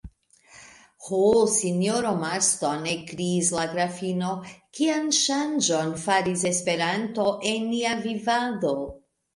Ho, 1.07 1.19
sinjoro 1.55 2.13
Marston, 2.23 2.89
ekkriis 2.93 3.53
la 3.59 3.67
grafino, 3.75 4.33
kian 4.79 5.15
ŝanĝon 5.21 5.97
faris 6.09 6.49
Esperanto 6.55 7.29
en 7.55 7.71
nia 7.77 7.99
vivado! 8.07 8.79